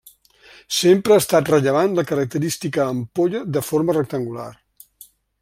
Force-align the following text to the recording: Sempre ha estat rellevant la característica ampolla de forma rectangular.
Sempre 0.77 1.13
ha 1.17 1.21
estat 1.23 1.51
rellevant 1.53 1.93
la 1.99 2.05
característica 2.13 2.89
ampolla 2.95 3.43
de 3.59 3.65
forma 3.69 3.97
rectangular. 4.01 4.51